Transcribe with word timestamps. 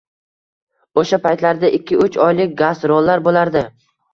O‘sha 1.01 1.19
paytlarda 1.27 1.71
ikki-uch 1.81 2.19
oylik 2.29 2.59
gastrollar 2.63 3.25
bo‘lardi. 3.29 3.65